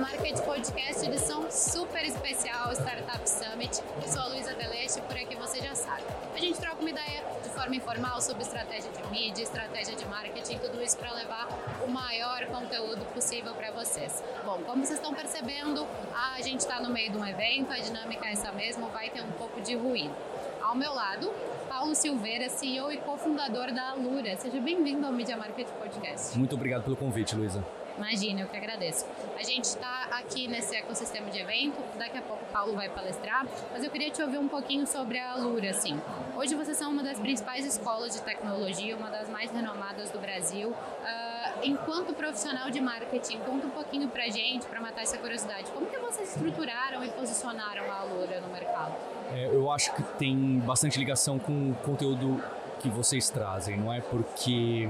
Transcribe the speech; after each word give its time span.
Market 0.00 0.40
Podcast, 0.40 1.04
edição 1.04 1.50
super 1.50 2.02
especial 2.06 2.72
Startup 2.72 3.28
Summit. 3.28 3.82
Eu 4.02 4.08
sou 4.08 4.22
a 4.22 4.28
Luísa 4.28 4.54
Teleste, 4.54 4.98
por 5.02 5.14
aqui 5.14 5.36
você 5.36 5.60
já 5.60 5.74
sabe. 5.74 6.04
A 6.34 6.38
gente 6.38 6.58
troca 6.58 6.80
uma 6.80 6.88
ideia 6.88 7.22
de 7.42 7.50
forma 7.50 7.76
informal 7.76 8.18
sobre 8.22 8.42
estratégia 8.42 8.90
de 8.90 9.06
mídia, 9.10 9.42
estratégia 9.42 9.94
de 9.94 10.06
marketing, 10.06 10.56
tudo 10.56 10.82
isso 10.82 10.96
para 10.96 11.12
levar 11.12 11.48
o 11.84 11.90
maior 11.90 12.46
conteúdo 12.46 13.04
possível 13.12 13.52
para 13.52 13.72
vocês. 13.72 14.24
Bom, 14.42 14.62
como 14.64 14.86
vocês 14.86 14.98
estão 14.98 15.12
percebendo, 15.12 15.86
a 16.14 16.40
gente 16.40 16.60
está 16.60 16.80
no 16.80 16.88
meio 16.88 17.12
de 17.12 17.18
um 17.18 17.26
evento, 17.26 17.70
a 17.70 17.78
dinâmica 17.78 18.26
é 18.26 18.32
essa 18.32 18.50
mesmo, 18.52 18.88
vai 18.88 19.10
ter 19.10 19.20
um 19.20 19.32
pouco 19.32 19.60
de 19.60 19.76
ruído. 19.76 20.14
Ao 20.62 20.74
meu 20.74 20.94
lado, 20.94 21.30
Paulo 21.68 21.94
Silveira, 21.94 22.48
CEO 22.48 22.90
e 22.90 22.96
cofundador 22.96 23.70
da 23.70 23.90
Alura. 23.90 24.34
Seja 24.38 24.60
bem-vindo 24.60 25.04
ao 25.04 25.12
Media 25.12 25.36
Market 25.36 25.68
Podcast. 25.78 26.38
Muito 26.38 26.54
obrigado 26.54 26.84
pelo 26.84 26.96
convite, 26.96 27.36
Luísa. 27.36 27.62
Imagina, 27.96 28.40
eu 28.42 28.48
que 28.48 28.56
agradeço. 28.56 29.06
A 29.38 29.42
gente 29.42 29.64
está 29.64 30.08
aqui 30.12 30.48
nesse 30.48 30.74
ecossistema 30.74 31.30
de 31.30 31.38
evento, 31.38 31.76
daqui 31.98 32.18
a 32.18 32.22
pouco 32.22 32.44
o 32.44 32.52
Paulo 32.52 32.74
vai 32.74 32.88
palestrar, 32.88 33.46
mas 33.72 33.84
eu 33.84 33.90
queria 33.90 34.10
te 34.10 34.22
ouvir 34.22 34.38
um 34.38 34.48
pouquinho 34.48 34.86
sobre 34.86 35.18
a 35.18 35.32
Alura, 35.32 35.70
assim. 35.70 36.00
Hoje 36.36 36.54
vocês 36.54 36.76
são 36.76 36.90
uma 36.90 37.02
das 37.02 37.18
principais 37.18 37.64
escolas 37.66 38.14
de 38.14 38.22
tecnologia, 38.22 38.96
uma 38.96 39.10
das 39.10 39.28
mais 39.28 39.50
renomadas 39.50 40.10
do 40.10 40.18
Brasil. 40.18 40.70
Uh, 40.70 41.40
enquanto 41.62 42.14
profissional 42.14 42.70
de 42.70 42.80
marketing, 42.80 43.38
conta 43.40 43.66
um 43.66 43.70
pouquinho 43.70 44.08
pra 44.08 44.28
gente, 44.28 44.66
para 44.66 44.80
matar 44.80 45.02
essa 45.02 45.18
curiosidade. 45.18 45.70
Como 45.70 45.86
que 45.86 45.98
vocês 45.98 46.34
estruturaram 46.34 47.04
e 47.04 47.08
posicionaram 47.10 47.90
a 47.90 48.00
Alura 48.00 48.40
no 48.40 48.48
mercado? 48.48 48.94
É, 49.32 49.46
eu 49.46 49.70
acho 49.70 49.94
que 49.94 50.02
tem 50.18 50.58
bastante 50.60 50.98
ligação 50.98 51.38
com 51.38 51.70
o 51.70 51.74
conteúdo 51.84 52.42
que 52.80 52.88
vocês 52.88 53.30
trazem, 53.30 53.76
não 53.76 53.92
é? 53.92 54.00
Porque, 54.00 54.88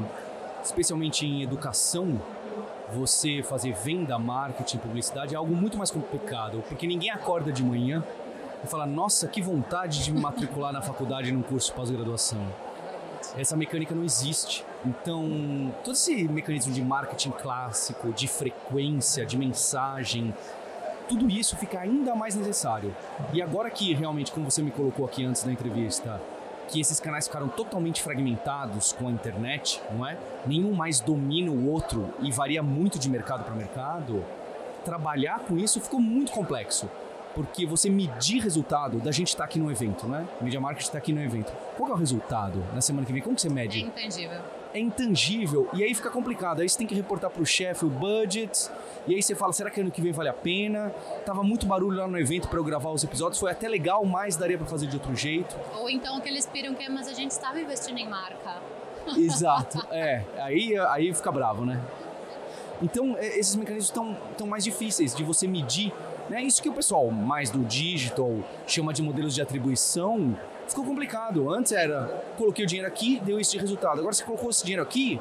especialmente 0.63 1.27
em 1.27 1.43
educação, 1.43 2.21
você 2.93 3.43
fazer 3.43 3.73
venda, 3.73 4.19
marketing, 4.19 4.79
publicidade 4.79 5.35
é 5.35 5.39
algo 5.39 5.55
muito 5.55 5.79
mais 5.79 5.91
complicado, 5.91 6.63
porque 6.69 6.87
ninguém 6.87 7.11
acorda 7.11 7.53
de 7.53 7.63
manhã 7.63 8.05
e 8.63 8.67
fala: 8.67 8.87
Nossa, 8.87 9.29
que 9.29 9.41
vontade 9.41 10.05
de 10.05 10.13
me 10.13 10.21
matricular 10.21 10.73
na 10.73 10.83
faculdade 10.83 11.33
num 11.33 11.43
curso 11.43 11.73
pós-graduação. 11.73 12.45
Essa 13.37 13.57
mecânica 13.57 13.95
não 13.95 14.05
existe. 14.05 14.65
Então, 14.85 15.73
todo 15.85 15.95
esse 15.95 16.25
mecanismo 16.25 16.73
de 16.73 16.83
marketing 16.83 17.31
clássico, 17.31 18.13
de 18.13 18.27
frequência, 18.27 19.25
de 19.25 19.37
mensagem, 19.37 20.35
tudo 21.09 21.29
isso 21.29 21.57
fica 21.57 21.81
ainda 21.81 22.15
mais 22.15 22.35
necessário. 22.35 22.95
E 23.33 23.43
agora 23.43 23.71
que 23.71 23.93
realmente, 23.95 24.33
como 24.33 24.51
você 24.51 24.63
me 24.63 24.71
colocou 24.71 25.05
aqui 25.05 25.25
antes 25.25 25.45
da 25.45 25.53
entrevista, 25.53 26.21
que 26.71 26.81
esses 26.81 27.01
canais 27.01 27.27
ficaram 27.27 27.49
totalmente 27.49 28.01
fragmentados 28.01 28.93
com 28.93 29.09
a 29.09 29.11
internet, 29.11 29.81
não 29.93 30.07
é? 30.07 30.17
Nenhum 30.47 30.73
mais 30.73 31.01
domina 31.01 31.51
o 31.51 31.69
outro 31.69 32.15
e 32.21 32.31
varia 32.31 32.63
muito 32.63 32.99
de 32.99 33.11
mercado 33.11 33.45
para 33.45 33.55
mercado. 33.55 34.25
Trabalhar 34.85 35.41
com 35.41 35.59
isso 35.59 35.81
ficou 35.81 36.01
muito 36.01 36.33
complexo, 36.33 36.89
porque 37.35 37.67
você 37.67 37.91
medir 37.91 38.41
resultado 38.41 38.99
da 38.99 39.13
gente 39.13 39.29
estar 39.29 39.39
tá 39.39 39.45
aqui 39.45 39.59
no 39.59 39.71
evento, 39.71 40.07
né? 40.07 40.27
Media 40.41 40.61
Market 40.61 40.83
está 40.83 40.99
aqui 40.99 41.13
no 41.13 41.21
evento. 41.21 41.53
Qual 41.77 41.91
é 41.91 41.93
o 41.93 41.97
resultado 41.97 42.65
na 42.73 42.81
semana 42.81 43.07
que 43.07 43.13
vem? 43.13 43.21
Como 43.21 43.35
que 43.35 43.43
você 43.43 43.51
mede? 43.51 43.83
É 43.83 43.87
intangível 43.87 44.41
é 44.73 44.79
intangível 44.79 45.69
e 45.73 45.83
aí 45.83 45.95
fica 45.95 46.11
complicado. 46.11 46.61
Aí 46.61 46.69
você 46.69 46.79
tem 46.79 46.87
que 46.87 46.95
reportar 46.95 47.31
para 47.31 47.43
o 47.43 47.47
chefe 47.47 47.85
o 47.85 47.89
budget 47.89 48.71
e 49.07 49.15
aí 49.15 49.23
você 49.23 49.35
fala, 49.35 49.53
será 49.53 49.71
que 49.71 49.81
ano 49.81 49.91
que 49.91 50.01
vem 50.01 50.13
vale 50.13 50.29
a 50.29 50.35
pena? 50.35 50.91
Tava 51.25 51.43
muito 51.43 51.67
barulho 51.67 51.99
lá 51.99 52.07
no 52.07 52.19
evento 52.19 52.49
para 52.49 52.59
eu 52.59 52.65
gravar 52.65 52.91
os 52.91 53.03
episódios, 53.03 53.39
foi 53.39 53.51
até 53.51 53.69
legal, 53.69 54.05
mas 54.05 54.37
daria 54.37 54.59
para 54.59 54.67
fazer 54.67 54.87
de 54.87 54.97
outro 54.97 55.15
jeito. 55.17 55.57
Ou 55.79 55.89
então 55.89 56.21
que 56.21 56.29
eles 56.29 56.47
piram 56.47 56.75
que 56.75 56.89
mas 56.89 57.09
a 57.09 57.13
gente 57.13 57.31
estava 57.31 57.61
investindo 57.61 57.99
em 57.99 58.09
marca. 58.09 58.57
Exato, 59.17 59.87
é. 59.91 60.25
Aí, 60.39 60.77
aí 60.77 61.15
fica 61.15 61.33
bravo, 61.33 61.65
né? 61.65 61.81
Então, 62.83 63.17
é, 63.19 63.39
esses 63.39 63.57
mecanismos 63.57 63.89
estão 63.89 64.17
tão 64.37 64.47
mais 64.47 64.65
difíceis 64.65 65.15
de 65.15 65.23
você 65.23 65.47
medir. 65.47 65.93
Né? 66.29 66.43
Isso 66.43 66.63
que 66.63 66.69
o 66.69 66.73
pessoal 66.73 67.11
mais 67.11 67.51
do 67.51 67.61
digital 67.65 68.39
chama 68.67 68.93
de 68.93 69.03
modelos 69.03 69.35
de 69.35 69.43
atribuição, 69.43 70.39
ficou 70.71 70.85
complicado. 70.85 71.53
Antes 71.53 71.73
era, 71.73 72.25
coloquei 72.39 72.65
o 72.65 72.67
dinheiro 72.67 72.89
aqui, 72.89 73.21
deu 73.25 73.39
esse 73.39 73.59
resultado. 73.59 73.99
Agora 73.99 74.15
você 74.15 74.25
colocou 74.25 74.49
esse 74.49 74.63
dinheiro 74.65 74.83
aqui, 74.83 75.21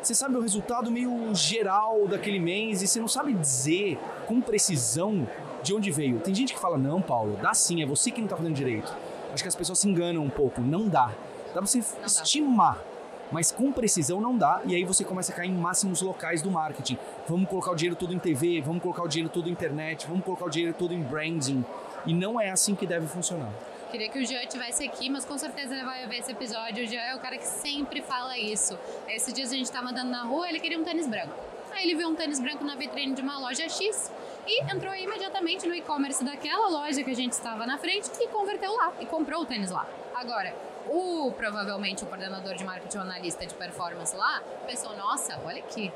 você 0.00 0.14
sabe 0.14 0.36
o 0.36 0.40
resultado 0.40 0.90
meio 0.90 1.34
geral 1.34 2.06
daquele 2.06 2.38
mês 2.38 2.80
e 2.80 2.86
você 2.86 3.00
não 3.00 3.08
sabe 3.08 3.34
dizer 3.34 3.98
com 4.26 4.40
precisão 4.40 5.28
de 5.62 5.74
onde 5.74 5.90
veio. 5.90 6.20
Tem 6.20 6.34
gente 6.34 6.54
que 6.54 6.60
fala, 6.60 6.78
não, 6.78 7.02
Paulo, 7.02 7.36
dá 7.42 7.52
sim, 7.52 7.82
é 7.82 7.86
você 7.86 8.10
que 8.10 8.18
não 8.18 8.26
está 8.26 8.36
fazendo 8.36 8.54
direito. 8.54 8.94
Acho 9.32 9.42
que 9.42 9.48
as 9.48 9.56
pessoas 9.56 9.80
se 9.80 9.88
enganam 9.88 10.22
um 10.22 10.30
pouco, 10.30 10.60
não 10.60 10.88
dá. 10.88 11.12
Dá 11.48 11.60
pra 11.60 11.66
você 11.66 11.78
não 11.98 12.06
estimar. 12.06 12.76
Dá. 12.76 12.96
Mas 13.32 13.50
com 13.50 13.72
precisão 13.72 14.20
não 14.20 14.38
dá, 14.38 14.62
e 14.64 14.76
aí 14.76 14.84
você 14.84 15.02
começa 15.02 15.32
a 15.32 15.34
cair 15.34 15.50
em 15.50 15.54
máximos 15.54 16.00
locais 16.00 16.40
do 16.40 16.50
marketing. 16.50 16.96
Vamos 17.26 17.48
colocar 17.48 17.72
o 17.72 17.74
dinheiro 17.74 17.96
todo 17.96 18.14
em 18.14 18.18
TV, 18.20 18.60
vamos 18.60 18.80
colocar 18.80 19.02
o 19.02 19.08
dinheiro 19.08 19.28
todo 19.28 19.48
em 19.48 19.52
internet, 19.52 20.06
vamos 20.06 20.24
colocar 20.24 20.44
o 20.44 20.48
dinheiro 20.48 20.72
todo 20.78 20.94
em 20.94 21.02
branding. 21.02 21.64
E 22.06 22.14
não 22.14 22.40
é 22.40 22.50
assim 22.50 22.76
que 22.76 22.86
deve 22.86 23.08
funcionar. 23.08 23.50
Queria 23.96 24.10
que 24.10 24.18
o 24.18 24.26
Jean 24.26 24.44
tivesse 24.44 24.84
aqui, 24.84 25.08
mas 25.08 25.24
com 25.24 25.38
certeza 25.38 25.74
ele 25.74 25.82
vai 25.82 26.06
ver 26.06 26.18
esse 26.18 26.30
episódio. 26.30 26.84
O 26.84 26.86
Jean 26.86 27.00
é 27.00 27.16
o 27.16 27.18
cara 27.18 27.38
que 27.38 27.46
sempre 27.46 28.02
fala 28.02 28.36
isso. 28.36 28.78
Esses 29.08 29.32
dias 29.32 29.50
a 29.50 29.56
gente 29.56 29.64
estava 29.64 29.88
andando 29.88 30.10
na 30.10 30.22
rua, 30.22 30.46
ele 30.50 30.60
queria 30.60 30.78
um 30.78 30.84
tênis 30.84 31.06
branco. 31.06 31.32
Aí 31.72 31.84
ele 31.84 31.94
viu 31.94 32.06
um 32.06 32.14
tênis 32.14 32.38
branco 32.38 32.62
na 32.62 32.74
vitrine 32.74 33.14
de 33.14 33.22
uma 33.22 33.38
loja 33.38 33.66
X 33.70 34.12
e 34.46 34.64
entrou 34.70 34.94
imediatamente 34.94 35.66
no 35.66 35.74
e-commerce 35.74 36.22
daquela 36.22 36.68
loja 36.68 37.02
que 37.02 37.10
a 37.10 37.14
gente 37.14 37.32
estava 37.32 37.64
na 37.64 37.78
frente 37.78 38.10
e 38.20 38.28
converteu 38.28 38.70
lá 38.76 38.92
e 39.00 39.06
comprou 39.06 39.40
o 39.40 39.46
tênis 39.46 39.70
lá. 39.70 39.86
Agora, 40.14 40.54
o 40.90 41.32
provavelmente 41.32 42.04
o 42.04 42.06
coordenador 42.06 42.54
de 42.54 42.64
marketing 42.66 42.98
ou 42.98 43.02
analista 43.02 43.46
de 43.46 43.54
performance 43.54 44.14
lá 44.14 44.42
pensou: 44.66 44.94
nossa, 44.94 45.40
olha 45.42 45.60
aqui, 45.60 45.90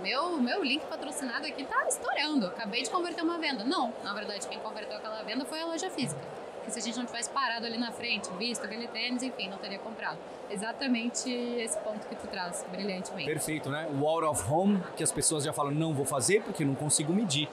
meu, 0.00 0.36
meu 0.36 0.62
link 0.62 0.84
patrocinado 0.86 1.48
aqui 1.48 1.64
tá 1.64 1.84
estourando. 1.88 2.46
Acabei 2.46 2.84
de 2.84 2.90
converter 2.90 3.24
uma 3.24 3.38
venda. 3.38 3.64
Não, 3.64 3.92
na 4.04 4.14
verdade, 4.14 4.46
quem 4.46 4.60
converteu 4.60 4.96
aquela 4.96 5.24
venda 5.24 5.44
foi 5.44 5.60
a 5.60 5.66
loja 5.66 5.90
física 5.90 6.39
que 6.64 6.70
se 6.70 6.78
a 6.78 6.82
gente 6.82 6.98
não 6.98 7.06
tivesse 7.06 7.30
parado 7.30 7.66
ali 7.66 7.78
na 7.78 7.92
frente, 7.92 8.30
visto 8.38 8.64
aquele 8.64 8.86
tênis, 8.88 9.22
enfim, 9.22 9.48
não 9.48 9.58
teria 9.58 9.78
comprado. 9.78 10.18
Exatamente 10.50 11.30
esse 11.30 11.78
ponto 11.78 12.06
que 12.06 12.16
tu 12.16 12.26
traz, 12.26 12.64
brilhantemente. 12.70 13.26
Perfeito, 13.26 13.70
né? 13.70 13.88
O 14.00 14.06
out 14.06 14.26
of 14.26 14.50
home, 14.50 14.82
que 14.96 15.02
as 15.02 15.12
pessoas 15.12 15.44
já 15.44 15.52
falam, 15.52 15.72
não 15.72 15.94
vou 15.94 16.04
fazer 16.04 16.42
porque 16.42 16.64
não 16.64 16.74
consigo 16.74 17.12
medir. 17.12 17.48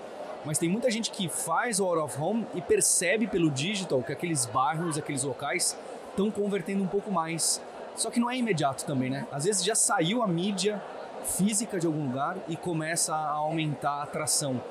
Mas 0.46 0.58
tem 0.58 0.70
muita 0.70 0.90
gente 0.90 1.12
que 1.12 1.28
faz 1.28 1.80
o 1.80 1.86
out 1.86 2.00
of 2.00 2.22
home 2.22 2.48
e 2.56 2.62
percebe 2.62 3.28
pelo 3.28 3.52
digital 3.52 4.02
que 4.02 4.12
aqueles 4.12 4.46
bairros, 4.46 4.98
aqueles 4.98 5.24
locais 5.24 5.78
estão 6.10 6.32
convertendo 6.32 6.84
um 6.84 6.88
pouco 6.88 7.12
mais. 7.12 7.62
Só 7.96 8.10
que 8.10 8.20
não 8.20 8.30
é 8.30 8.38
imediato 8.38 8.86
também, 8.86 9.10
né? 9.10 9.28
Às 9.32 9.46
vezes 9.46 9.64
já 9.64 9.76
saiu 9.76 10.22
a 10.22 10.28
mídia 10.28 10.82
física 11.24 11.80
de 11.80 11.86
algum 11.86 12.06
lugar 12.06 12.38
e 12.48 12.56
começa 12.56 13.14
a 13.14 13.32
aumentar 13.32 13.92
a 13.92 14.04
atração. 14.04 14.62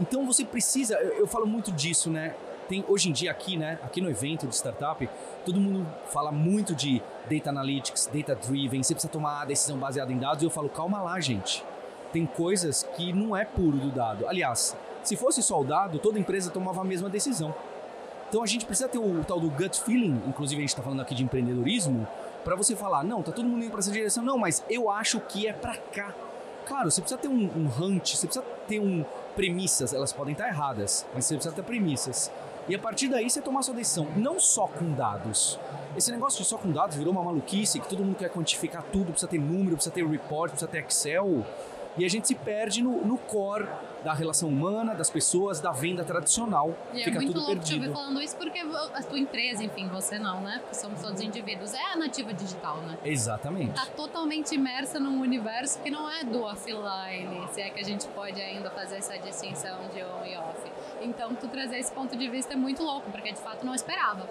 Então 0.00 0.26
você 0.26 0.44
precisa, 0.44 0.94
eu, 0.96 1.20
eu 1.20 1.26
falo 1.26 1.46
muito 1.46 1.70
disso, 1.70 2.10
né? 2.10 2.34
Tem 2.68 2.84
hoje 2.88 3.08
em 3.08 3.12
dia 3.12 3.30
aqui, 3.30 3.56
né, 3.56 3.78
aqui 3.82 4.00
no 4.00 4.10
evento 4.10 4.46
de 4.46 4.54
startup, 4.54 5.08
todo 5.44 5.60
mundo 5.60 5.86
fala 6.06 6.32
muito 6.32 6.74
de 6.74 7.02
data 7.30 7.50
analytics, 7.50 8.10
data 8.12 8.34
driven, 8.34 8.82
você 8.82 8.94
precisa 8.94 9.12
tomar 9.12 9.42
a 9.42 9.44
decisão 9.44 9.78
baseada 9.78 10.12
em 10.12 10.18
dados, 10.18 10.42
e 10.42 10.46
eu 10.46 10.50
falo, 10.50 10.68
calma 10.68 11.00
lá, 11.02 11.18
gente. 11.20 11.64
Tem 12.12 12.26
coisas 12.26 12.82
que 12.94 13.12
não 13.12 13.34
é 13.34 13.44
puro 13.44 13.78
do 13.78 13.90
dado. 13.90 14.26
Aliás, 14.26 14.76
se 15.02 15.16
fosse 15.16 15.42
só 15.42 15.60
o 15.60 15.64
dado, 15.64 15.98
toda 15.98 16.18
empresa 16.18 16.50
tomava 16.50 16.82
a 16.82 16.84
mesma 16.84 17.08
decisão. 17.08 17.54
Então 18.28 18.42
a 18.42 18.46
gente 18.46 18.64
precisa 18.64 18.88
ter 18.88 18.98
o, 18.98 19.24
tal 19.24 19.40
do 19.40 19.50
gut 19.50 19.82
feeling, 19.82 20.22
inclusive 20.26 20.58
a 20.58 20.62
gente 20.62 20.70
está 20.70 20.82
falando 20.82 21.00
aqui 21.00 21.14
de 21.14 21.22
empreendedorismo, 21.22 22.06
para 22.44 22.56
você 22.56 22.74
falar, 22.74 23.04
não, 23.04 23.22
tá 23.22 23.30
todo 23.30 23.46
mundo 23.46 23.64
indo 23.64 23.70
para 23.70 23.80
essa 23.80 23.90
direção, 23.90 24.24
não, 24.24 24.38
mas 24.38 24.64
eu 24.68 24.90
acho 24.90 25.20
que 25.20 25.46
é 25.46 25.52
para 25.52 25.76
cá. 25.76 26.14
Claro, 26.66 26.90
você 26.90 27.00
precisa 27.00 27.20
ter 27.20 27.28
um, 27.28 27.44
um 27.44 27.66
hunt, 27.66 28.14
você 28.14 28.26
precisa 28.26 28.44
ter 28.66 28.80
um 28.80 29.04
premissas, 29.34 29.92
elas 29.92 30.12
podem 30.12 30.32
estar 30.32 30.48
erradas, 30.48 31.06
mas 31.14 31.24
você 31.24 31.34
precisa 31.34 31.54
ter 31.54 31.62
premissas. 31.62 32.30
E 32.68 32.74
a 32.74 32.78
partir 32.78 33.08
daí 33.08 33.28
você 33.28 33.42
tomar 33.42 33.62
sua 33.62 33.74
decisão, 33.74 34.06
não 34.16 34.38
só 34.38 34.66
com 34.66 34.92
dados. 34.92 35.58
Esse 35.96 36.12
negócio 36.12 36.42
de 36.42 36.48
só 36.48 36.56
com 36.56 36.70
dados 36.70 36.96
virou 36.96 37.12
uma 37.12 37.22
maluquice, 37.22 37.80
que 37.80 37.88
todo 37.88 38.04
mundo 38.04 38.16
quer 38.16 38.30
quantificar 38.30 38.84
tudo, 38.92 39.06
precisa 39.06 39.28
ter 39.28 39.38
número, 39.38 39.76
precisa 39.76 39.92
ter 39.92 40.06
report, 40.06 40.50
precisa 40.50 40.70
ter 40.70 40.78
Excel. 40.78 41.44
E 41.96 42.04
a 42.04 42.08
gente 42.08 42.26
se 42.26 42.34
perde 42.34 42.82
no, 42.82 43.04
no 43.04 43.18
core 43.18 43.68
da 44.02 44.12
relação 44.12 44.48
humana, 44.48 44.94
das 44.94 45.10
pessoas, 45.10 45.60
da 45.60 45.70
venda 45.70 46.04
tradicional. 46.04 46.74
E 46.92 47.02
é 47.02 47.04
Fica 47.04 47.18
é 47.18 47.20
muito 47.20 47.28
tudo 47.34 47.38
louco 47.40 47.52
perdido. 47.56 47.80
te 47.80 47.88
ouvir 47.88 47.92
falando 47.92 48.20
isso 48.20 48.36
porque 48.36 48.58
a 48.58 49.02
tua 49.02 49.18
empresa, 49.18 49.62
enfim, 49.62 49.88
você 49.88 50.18
não, 50.18 50.40
né? 50.40 50.58
Porque 50.60 50.74
somos 50.74 51.00
todos 51.00 51.20
indivíduos. 51.20 51.74
É 51.74 51.92
a 51.92 51.96
nativa 51.96 52.32
digital, 52.32 52.78
né? 52.78 52.98
Exatamente. 53.04 53.74
Tá 53.74 53.86
totalmente 53.86 54.54
imersa 54.54 54.98
num 54.98 55.20
universo 55.20 55.80
que 55.80 55.90
não 55.90 56.10
é 56.10 56.24
do 56.24 56.42
offline, 56.42 57.46
se 57.52 57.60
é 57.60 57.70
que 57.70 57.80
a 57.80 57.84
gente 57.84 58.06
pode 58.08 58.40
ainda 58.40 58.70
fazer 58.70 58.96
essa 58.96 59.16
distinção 59.18 59.78
de 59.94 60.02
on 60.02 60.24
e 60.26 60.36
off. 60.36 60.72
Então, 61.02 61.34
tu 61.34 61.48
trazer 61.48 61.78
esse 61.78 61.92
ponto 61.92 62.16
de 62.16 62.28
vista 62.28 62.54
é 62.54 62.56
muito 62.56 62.82
louco, 62.82 63.10
porque 63.10 63.32
de 63.32 63.40
fato 63.40 63.64
não 63.64 63.74
esperava. 63.74 64.28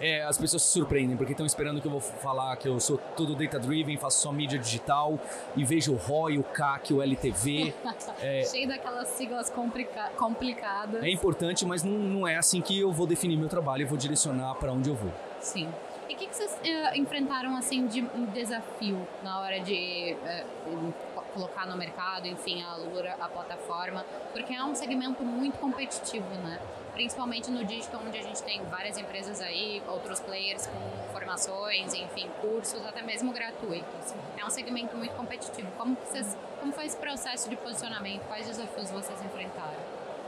É, 0.00 0.22
as 0.24 0.36
pessoas 0.36 0.62
se 0.62 0.72
surpreendem 0.72 1.16
porque 1.16 1.32
estão 1.32 1.46
esperando 1.46 1.80
que 1.80 1.86
eu 1.86 1.90
vou 1.90 2.00
falar 2.00 2.56
que 2.56 2.68
eu 2.68 2.78
sou 2.78 2.98
tudo 3.16 3.34
data 3.34 3.58
driven, 3.58 3.96
faço 3.96 4.20
só 4.20 4.32
mídia 4.32 4.58
digital 4.58 5.18
e 5.56 5.64
vejo 5.64 5.92
o 5.92 5.96
ROI, 5.96 6.38
o 6.38 6.42
CAC, 6.42 6.92
o 6.92 7.02
LTV. 7.02 7.74
é, 8.20 8.44
Cheio 8.44 8.68
daquelas 8.68 9.08
siglas 9.08 9.50
complica 9.50 10.10
complicadas. 10.16 11.02
É 11.02 11.08
importante, 11.08 11.64
mas 11.64 11.82
não, 11.82 11.98
não 11.98 12.28
é 12.28 12.36
assim 12.36 12.60
que 12.60 12.78
eu 12.78 12.92
vou 12.92 13.06
definir 13.06 13.36
meu 13.36 13.48
trabalho 13.48 13.82
e 13.82 13.84
vou 13.84 13.96
direcionar 13.96 14.54
para 14.56 14.72
onde 14.72 14.90
eu 14.90 14.94
vou. 14.94 15.12
Sim. 15.40 15.68
E 16.08 16.14
o 16.14 16.16
que, 16.16 16.26
que, 16.26 16.36
vocês 16.36 16.52
uh, 16.52 16.96
enfrentaram 16.96 17.56
assim 17.56 17.86
de 17.86 18.00
um 18.00 18.26
desafio 18.26 19.06
na 19.24 19.40
hora 19.40 19.58
de 19.58 20.16
uh, 20.22 20.94
colocar 21.36 21.66
no 21.66 21.76
mercado, 21.76 22.26
enfim, 22.26 22.62
a 22.62 22.76
Lura, 22.76 23.16
a 23.20 23.28
plataforma, 23.28 24.04
porque 24.32 24.54
é 24.54 24.64
um 24.64 24.74
segmento 24.74 25.22
muito 25.24 25.58
competitivo, 25.58 26.28
né? 26.42 26.60
Principalmente 26.96 27.50
no 27.50 27.62
digital, 27.62 28.00
onde 28.06 28.16
a 28.16 28.22
gente 28.22 28.42
tem 28.42 28.62
várias 28.64 28.96
empresas 28.96 29.42
aí, 29.42 29.82
outros 29.86 30.18
players 30.18 30.66
com 30.66 31.12
formações, 31.12 31.92
enfim, 31.92 32.26
cursos, 32.40 32.84
até 32.86 33.02
mesmo 33.02 33.34
gratuitos. 33.34 34.14
É 34.38 34.42
um 34.42 34.48
segmento 34.48 34.96
muito 34.96 35.14
competitivo. 35.14 35.68
Como, 35.76 35.94
vocês, 35.94 36.34
como 36.58 36.72
foi 36.72 36.86
esse 36.86 36.96
processo 36.96 37.50
de 37.50 37.56
posicionamento? 37.56 38.22
Quais 38.26 38.46
desafios 38.46 38.90
vocês 38.90 39.22
enfrentaram? 39.22 39.76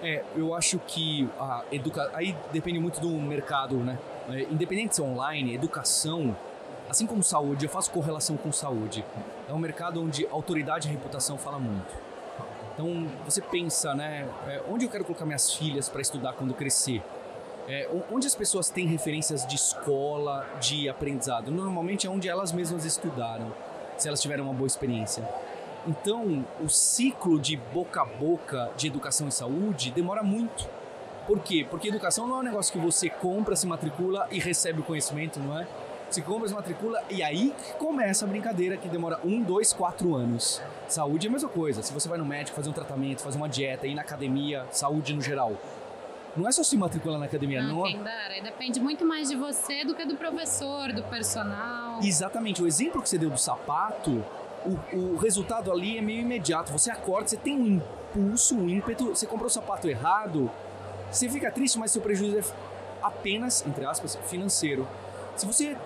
É, 0.02 0.22
eu 0.36 0.54
acho 0.54 0.78
que 0.80 1.26
a 1.40 1.64
educa... 1.72 2.10
aí 2.12 2.36
depende 2.52 2.78
muito 2.78 3.00
do 3.00 3.08
mercado, 3.08 3.76
né? 3.76 3.98
É, 4.28 4.42
independente 4.42 4.94
se 4.94 5.00
é 5.00 5.04
online, 5.04 5.54
educação, 5.54 6.36
assim 6.86 7.06
como 7.06 7.22
saúde, 7.22 7.64
eu 7.64 7.70
faço 7.70 7.90
correlação 7.90 8.36
com 8.36 8.52
saúde. 8.52 9.02
É 9.48 9.54
um 9.54 9.58
mercado 9.58 10.04
onde 10.04 10.26
autoridade 10.26 10.86
e 10.86 10.90
reputação 10.90 11.38
fala 11.38 11.58
muito. 11.58 12.07
Então 12.78 13.08
você 13.24 13.40
pensa, 13.40 13.92
né? 13.92 14.28
É, 14.46 14.62
onde 14.70 14.84
eu 14.84 14.88
quero 14.88 15.04
colocar 15.04 15.26
minhas 15.26 15.52
filhas 15.52 15.88
para 15.88 16.00
estudar 16.00 16.34
quando 16.34 16.54
crescer? 16.54 17.02
É, 17.66 17.90
onde 18.08 18.24
as 18.24 18.36
pessoas 18.36 18.70
têm 18.70 18.86
referências 18.86 19.44
de 19.44 19.56
escola, 19.56 20.46
de 20.60 20.88
aprendizado? 20.88 21.50
Normalmente 21.50 22.06
é 22.06 22.10
onde 22.10 22.28
elas 22.28 22.52
mesmas 22.52 22.84
estudaram, 22.84 23.52
se 23.96 24.06
elas 24.06 24.22
tiveram 24.22 24.44
uma 24.44 24.54
boa 24.54 24.68
experiência. 24.68 25.28
Então, 25.88 26.46
o 26.60 26.68
ciclo 26.68 27.40
de 27.40 27.56
boca 27.56 28.02
a 28.02 28.04
boca 28.04 28.70
de 28.76 28.86
educação 28.86 29.26
e 29.26 29.32
saúde 29.32 29.90
demora 29.90 30.22
muito. 30.22 30.68
Por 31.26 31.40
quê? 31.40 31.66
Porque 31.68 31.88
educação 31.88 32.28
não 32.28 32.36
é 32.36 32.38
um 32.38 32.44
negócio 32.44 32.72
que 32.72 32.78
você 32.78 33.10
compra, 33.10 33.56
se 33.56 33.66
matricula 33.66 34.28
e 34.30 34.38
recebe 34.38 34.80
o 34.80 34.84
conhecimento, 34.84 35.40
não 35.40 35.58
é? 35.58 35.66
Você 36.10 36.22
compra, 36.22 36.48
se 36.48 36.54
matricula 36.54 37.02
e 37.10 37.22
aí 37.22 37.54
começa 37.78 38.24
a 38.24 38.28
brincadeira 38.28 38.76
que 38.76 38.88
demora 38.88 39.20
um, 39.22 39.42
dois, 39.42 39.72
quatro 39.72 40.14
anos. 40.14 40.62
Saúde 40.88 41.26
é 41.26 41.28
a 41.28 41.32
mesma 41.32 41.48
coisa. 41.48 41.82
Se 41.82 41.92
você 41.92 42.08
vai 42.08 42.16
no 42.16 42.24
médico 42.24 42.56
fazer 42.56 42.70
um 42.70 42.72
tratamento, 42.72 43.22
fazer 43.22 43.36
uma 43.36 43.48
dieta, 43.48 43.86
ir 43.86 43.94
na 43.94 44.02
academia, 44.02 44.66
saúde 44.70 45.14
no 45.14 45.20
geral. 45.20 45.52
Não 46.34 46.48
é 46.48 46.52
só 46.52 46.62
se 46.62 46.76
matricular 46.76 47.18
na 47.18 47.26
academia, 47.26 47.62
não. 47.62 47.78
não... 47.78 47.82
Quem 47.82 48.02
dera. 48.02 48.42
Depende 48.42 48.80
muito 48.80 49.04
mais 49.04 49.28
de 49.28 49.36
você 49.36 49.84
do 49.84 49.94
que 49.94 50.04
do 50.06 50.16
professor, 50.16 50.92
do 50.92 51.02
personal. 51.02 52.00
Exatamente. 52.02 52.62
O 52.62 52.66
exemplo 52.66 53.02
que 53.02 53.08
você 53.08 53.18
deu 53.18 53.28
do 53.28 53.38
sapato, 53.38 54.24
o, 54.64 54.96
o 54.96 55.16
resultado 55.16 55.70
ali 55.70 55.98
é 55.98 56.00
meio 56.00 56.20
imediato. 56.20 56.72
Você 56.72 56.90
acorda, 56.90 57.28
você 57.28 57.36
tem 57.36 57.58
um 57.58 57.66
impulso, 57.66 58.56
um 58.56 58.68
ímpeto, 58.68 59.08
você 59.08 59.26
comprou 59.26 59.48
o 59.48 59.50
sapato 59.50 59.88
errado, 59.88 60.50
você 61.10 61.28
fica 61.28 61.50
triste, 61.50 61.78
mas 61.78 61.90
seu 61.90 62.00
prejuízo 62.00 62.38
é 62.38 62.42
apenas, 63.02 63.66
entre 63.66 63.84
aspas, 63.84 64.16
financeiro. 64.26 64.86
Se 65.36 65.46
você 65.46 65.76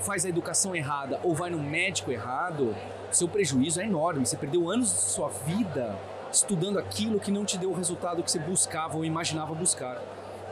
faz 0.00 0.24
a 0.24 0.28
educação 0.28 0.74
errada 0.74 1.20
ou 1.22 1.34
vai 1.34 1.50
no 1.50 1.58
médico 1.58 2.10
errado, 2.10 2.74
seu 3.10 3.28
prejuízo 3.28 3.80
é 3.80 3.84
enorme. 3.84 4.26
Você 4.26 4.36
perdeu 4.36 4.70
anos 4.70 4.90
de 4.90 4.98
sua 4.98 5.28
vida 5.28 5.96
estudando 6.32 6.78
aquilo 6.78 7.18
que 7.18 7.30
não 7.30 7.44
te 7.44 7.58
deu 7.58 7.70
o 7.70 7.74
resultado 7.74 8.22
que 8.22 8.30
você 8.30 8.38
buscava 8.38 8.96
ou 8.96 9.04
imaginava 9.04 9.54
buscar. 9.54 10.00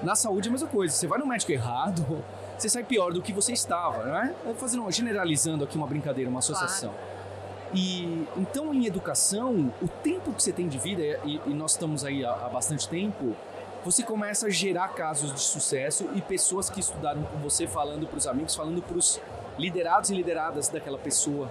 Na 0.03 0.15
saúde 0.15 0.49
é 0.49 0.51
a 0.51 0.53
mesma 0.53 0.69
coisa. 0.69 0.95
Você 0.95 1.07
vai 1.07 1.19
no 1.19 1.27
médico 1.27 1.53
errado, 1.53 2.25
você 2.57 2.69
sai 2.69 2.85
pior 2.85 3.13
do 3.13 3.23
que 3.23 3.33
você 3.33 3.53
estava, 3.53 4.05
não 4.05 4.17
é? 4.17 4.35
Fazendo, 4.57 4.91
generalizando 4.91 5.65
aqui 5.65 5.77
uma 5.77 5.87
brincadeira, 5.87 6.29
uma 6.29 6.41
associação. 6.41 6.91
Claro. 6.91 7.19
E 7.75 8.27
então 8.37 8.73
em 8.73 8.87
educação, 8.87 9.73
o 9.83 9.89
tempo 9.89 10.33
que 10.33 10.43
você 10.43 10.53
tem 10.53 10.69
de 10.69 10.79
vida, 10.79 11.03
e, 11.25 11.41
e 11.47 11.51
nós 11.51 11.73
estamos 11.73 12.05
aí 12.05 12.25
há, 12.25 12.33
há 12.33 12.49
bastante 12.49 12.89
tempo, 12.89 13.37
você 13.85 14.03
começa 14.03 14.47
a 14.47 14.51
gerar 14.51 14.89
casos 14.89 15.33
de 15.33 15.41
sucesso 15.41 16.09
e 16.15 16.21
pessoas 16.21 16.69
que 16.69 16.81
estudaram 16.81 17.23
com 17.23 17.39
você 17.39 17.67
falando 17.67 18.07
para 18.07 18.19
os 18.19 18.27
amigos, 18.27 18.55
falando 18.55 18.83
para 18.83 18.97
os 18.97 19.21
liderados 19.59 20.11
e 20.11 20.15
lideradas 20.15 20.69
daquela 20.69 20.99
pessoa. 20.99 21.51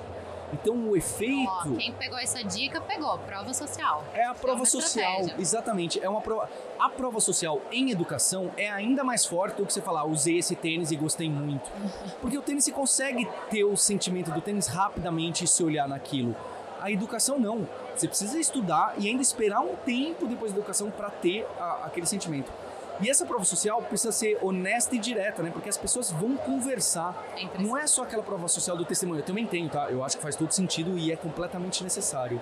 Então 0.54 0.76
o 0.90 0.96
efeito. 0.96 1.50
Ó, 1.50 1.76
quem 1.76 1.92
pegou 1.94 2.18
essa 2.18 2.44
dica 2.44 2.80
pegou, 2.80 3.18
prova 3.20 3.54
social. 3.54 4.04
É 4.14 4.26
a 4.26 4.34
prova 4.34 4.64
é 4.64 4.66
social, 4.66 5.04
estratégia. 5.04 5.42
exatamente. 5.42 6.04
É 6.04 6.10
uma 6.10 6.22
prova. 6.22 6.50
A 6.80 6.90
prova 6.90 7.20
social 7.20 7.62
em 7.72 7.92
educação 7.92 8.52
é 8.56 8.70
ainda 8.70 9.04
mais 9.04 9.26
forte 9.26 9.58
do 9.58 9.66
que 9.66 9.74
você 9.74 9.82
falar, 9.82 10.06
usei 10.06 10.38
esse 10.38 10.56
tênis 10.56 10.92
e 10.92 10.96
gostei 10.96 11.30
muito. 11.30 11.70
Porque 12.22 12.38
o 12.38 12.42
tênis 12.42 12.64
você 12.64 12.72
consegue 12.72 13.28
ter 13.50 13.64
o 13.66 13.76
sentimento 13.76 14.32
do 14.32 14.40
tênis 14.40 14.68
rapidamente 14.68 15.44
e 15.44 15.48
se 15.48 15.64
olhar 15.64 15.88
naquilo. 15.88 16.36
A 16.82 16.92
educação 16.92 17.40
não. 17.40 17.68
Você 17.96 18.08
precisa 18.08 18.40
estudar 18.40 18.96
e 18.98 19.08
ainda 19.08 19.22
esperar 19.22 19.62
um 19.62 19.76
tempo 19.76 20.26
depois 20.28 20.52
da 20.52 20.60
educação 20.60 20.92
para 20.92 21.10
ter 21.10 21.46
a, 21.60 21.86
aquele 21.86 22.06
sentimento. 22.06 22.52
E 23.00 23.10
essa 23.10 23.26
prova 23.26 23.46
social 23.46 23.82
precisa 23.84 24.12
ser 24.12 24.40
honesta 24.42 24.96
e 24.96 25.00
direta, 25.00 25.44
né? 25.44 25.52
Porque 25.52 25.70
as 25.70 25.78
pessoas 25.78 26.10
vão 26.12 26.36
conversar. 26.36 27.16
É 27.36 27.62
não 27.62 27.78
é 27.78 27.86
só 27.86 28.04
aquela 28.04 28.24
prova 28.24 28.48
social 28.48 28.76
do 28.76 28.86
testemunho. 28.86 29.20
Eu 29.20 29.26
também 29.26 29.46
tenho, 29.46 29.70
tá? 29.70 29.90
Eu 29.92 30.04
acho 30.04 30.18
que 30.18 30.24
faz 30.24 30.36
todo 30.36 30.52
sentido 30.52 30.98
e 30.98 31.12
é 31.12 31.16
completamente 31.16 31.84
necessário. 31.84 32.42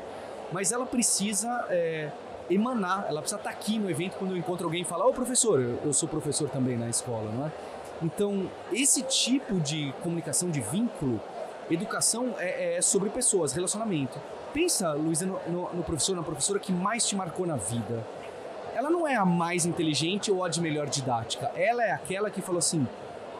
Mas 0.52 0.72
ela 0.72 0.86
precisa 0.86 1.66
é, 1.70 2.10
emanar, 2.50 3.06
ela 3.10 3.22
precisa 3.22 3.40
estar 3.40 3.52
tá 3.52 3.56
aqui 3.56 3.78
no 3.78 3.90
evento 3.90 4.18
quando 4.18 4.32
eu 4.32 4.38
encontro 4.38 4.66
alguém 4.66 4.82
e 4.82 4.86
fala: 4.86 5.06
Ô 5.06 5.14
professor, 5.14 5.60
eu 5.60 5.92
sou 5.92 6.08
professor 6.08 6.50
também 6.50 6.78
na 6.78 6.90
escola, 6.90 7.30
não 7.32 7.48
é? 7.48 7.52
Então, 8.02 8.50
esse 8.72 9.02
tipo 9.04 9.60
de 9.60 9.94
comunicação 10.04 10.50
de 10.50 10.62
vínculo, 10.62 11.20
educação 11.70 12.36
é, 12.38 12.76
é 12.78 12.82
sobre 12.82 13.10
pessoas, 13.10 13.54
relacionamento. 13.54 14.20
Pensa, 14.54 14.94
Luísa, 14.94 15.26
no, 15.26 15.40
no, 15.48 15.74
no 15.74 15.84
professor, 15.84 16.16
na 16.16 16.24
professora 16.24 16.60
que 16.60 16.72
mais 16.72 17.06
te 17.08 17.16
marcou 17.16 17.46
na 17.46 17.56
vida 17.56 18.06
ela 18.76 18.90
não 18.90 19.08
é 19.08 19.16
a 19.16 19.26
mais 19.26 19.66
inteligente 19.66 20.30
ou 20.30 20.44
a 20.44 20.50
de 20.50 20.60
melhor 20.60 20.88
didática. 20.88 21.50
Ela 21.56 21.82
é 21.82 21.92
aquela 21.92 22.30
que 22.30 22.42
falou 22.42 22.60
assim: 22.60 22.86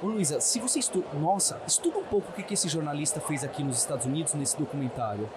Ô 0.02 0.08
Luísa, 0.08 0.40
se 0.40 0.60
você 0.60 0.80
estuda. 0.80 1.06
Nossa, 1.20 1.62
estuda 1.68 2.00
um 2.00 2.04
pouco 2.04 2.30
o 2.30 2.34
que, 2.34 2.42
que 2.42 2.54
esse 2.54 2.70
jornalista 2.70 3.20
fez 3.20 3.44
aqui 3.44 3.62
nos 3.62 3.78
Estados 3.78 4.06
Unidos 4.06 4.34
nesse 4.34 4.58
documentário. 4.58 5.30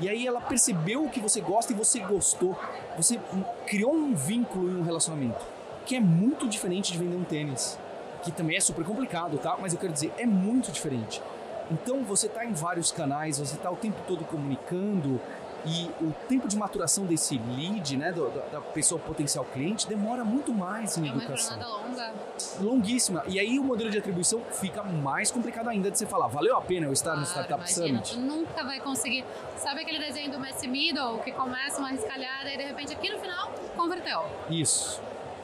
E 0.00 0.08
aí 0.08 0.26
ela 0.26 0.40
percebeu 0.40 1.04
o 1.04 1.10
que 1.10 1.20
você 1.20 1.40
gosta 1.40 1.72
e 1.72 1.76
você 1.76 2.00
gostou. 2.00 2.58
Você 2.96 3.20
criou 3.66 3.92
um 3.92 4.14
vínculo 4.14 4.70
e 4.70 4.74
um 4.74 4.82
relacionamento. 4.82 5.44
Que 5.84 5.96
é 5.96 6.00
muito 6.00 6.48
diferente 6.48 6.92
de 6.92 6.98
vender 6.98 7.16
um 7.16 7.24
tênis. 7.24 7.78
Que 8.22 8.32
também 8.32 8.56
é 8.56 8.60
super 8.60 8.84
complicado, 8.84 9.38
tá? 9.38 9.56
Mas 9.60 9.74
eu 9.74 9.78
quero 9.78 9.92
dizer, 9.92 10.12
é 10.16 10.24
muito 10.24 10.72
diferente. 10.72 11.22
Então 11.70 12.04
você 12.04 12.26
está 12.26 12.44
em 12.44 12.52
vários 12.52 12.92
canais, 12.92 13.38
você 13.38 13.56
está 13.56 13.70
o 13.70 13.76
tempo 13.76 14.00
todo 14.06 14.24
comunicando, 14.24 15.20
e 15.66 15.90
o 16.00 16.12
tempo 16.28 16.46
de 16.46 16.56
maturação 16.56 17.04
desse 17.04 17.38
lead, 17.38 17.96
né, 17.96 18.12
do, 18.12 18.30
da 18.52 18.60
pessoa 18.60 19.00
potencial 19.00 19.44
cliente, 19.44 19.88
demora 19.88 20.24
muito 20.24 20.54
mais 20.54 20.96
em 20.96 21.08
é 21.08 21.10
educação. 21.10 21.60
É 21.60 21.66
uma 21.66 21.76
longa. 21.76 22.14
Longuíssima. 22.60 23.24
E 23.26 23.40
aí 23.40 23.58
o 23.58 23.64
modelo 23.64 23.90
de 23.90 23.98
atribuição 23.98 24.40
fica 24.52 24.84
mais 24.84 25.30
complicado 25.30 25.68
ainda 25.68 25.90
de 25.90 25.98
você 25.98 26.06
falar, 26.06 26.28
valeu 26.28 26.56
a 26.56 26.60
pena 26.60 26.86
eu 26.86 26.92
estar 26.92 27.10
claro, 27.10 27.20
no 27.20 27.26
Startup 27.26 27.58
imagina, 27.58 28.04
Summit? 28.04 28.14
Tu 28.14 28.20
nunca 28.20 28.64
vai 28.64 28.78
conseguir. 28.78 29.24
Sabe 29.56 29.80
aquele 29.80 29.98
desenho 29.98 30.30
do 30.30 30.38
Messi 30.38 30.68
Middle 30.68 31.18
que 31.18 31.32
começa 31.32 31.78
uma 31.80 31.88
riscalhada 31.88 32.52
e 32.52 32.56
de 32.56 32.62
repente 32.62 32.92
aqui 32.92 33.10
no 33.10 33.18
final 33.18 33.50
converteu? 33.74 34.24
Isso. 34.48 35.00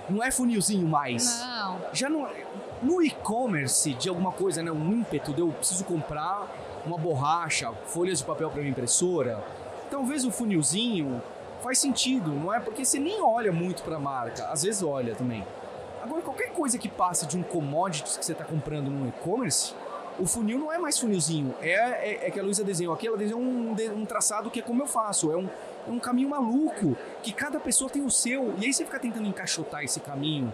Não 0.08 0.22
é 0.22 0.30
funilzinho 0.30 0.86
mais. 0.86 1.40
Não. 1.40 1.80
Já 1.92 2.08
não. 2.08 2.28
No 2.82 3.02
e-commerce 3.02 3.94
de 3.94 4.08
alguma 4.08 4.32
coisa, 4.32 4.62
né, 4.62 4.72
um 4.72 4.92
ímpeto 4.92 5.32
de 5.32 5.40
eu 5.40 5.48
preciso 5.48 5.84
comprar 5.84 6.48
uma 6.84 6.98
borracha, 6.98 7.72
folhas 7.86 8.18
de 8.18 8.24
papel 8.24 8.50
para 8.50 8.60
minha 8.60 8.72
impressora, 8.72 9.42
Talvez 9.92 10.24
o 10.24 10.30
funilzinho 10.30 11.22
faz 11.62 11.78
sentido, 11.78 12.30
não 12.30 12.52
é? 12.52 12.58
Porque 12.58 12.82
você 12.82 12.98
nem 12.98 13.20
olha 13.20 13.52
muito 13.52 13.82
para 13.82 13.96
a 13.96 14.00
marca, 14.00 14.46
às 14.46 14.62
vezes 14.62 14.82
olha 14.82 15.14
também. 15.14 15.46
Agora, 16.02 16.22
qualquer 16.22 16.50
coisa 16.50 16.78
que 16.78 16.88
passe 16.88 17.26
de 17.26 17.36
um 17.36 17.42
commodity 17.42 18.18
que 18.18 18.24
você 18.24 18.32
está 18.32 18.42
comprando 18.42 18.90
no 18.90 19.06
e-commerce, 19.06 19.74
o 20.18 20.24
funil 20.24 20.58
não 20.58 20.72
é 20.72 20.78
mais 20.78 20.98
funilzinho. 20.98 21.54
É, 21.60 21.74
é, 21.74 22.26
é 22.26 22.30
que 22.30 22.40
a 22.40 22.42
Luísa 22.42 22.64
desenhou 22.64 22.94
aqui, 22.94 23.06
ela 23.06 23.18
desenhou 23.18 23.42
um, 23.42 23.76
um 23.94 24.06
traçado 24.06 24.50
que 24.50 24.60
é 24.60 24.62
como 24.62 24.82
eu 24.82 24.86
faço. 24.86 25.30
É 25.30 25.36
um, 25.36 25.46
é 25.86 25.90
um 25.90 25.98
caminho 25.98 26.30
maluco, 26.30 26.96
que 27.22 27.30
cada 27.30 27.60
pessoa 27.60 27.90
tem 27.90 28.02
o 28.02 28.10
seu. 28.10 28.54
E 28.58 28.64
aí 28.64 28.72
você 28.72 28.86
fica 28.86 28.98
tentando 28.98 29.28
encaixotar 29.28 29.84
esse 29.84 30.00
caminho 30.00 30.50